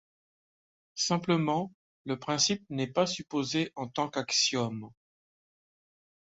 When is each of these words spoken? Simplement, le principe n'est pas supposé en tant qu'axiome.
Simplement, 0.95 1.71
le 2.05 2.17
principe 2.17 2.63
n'est 2.71 2.91
pas 2.91 3.05
supposé 3.05 3.71
en 3.75 3.85
tant 3.87 4.09
qu'axiome. 4.09 4.89